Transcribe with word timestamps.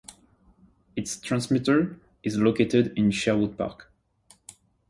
Its 0.95 1.19
transmitter 1.19 1.99
is 2.23 2.35
located 2.39 2.91
in 2.97 3.11
Sherwood 3.11 3.55
Park. 3.55 3.93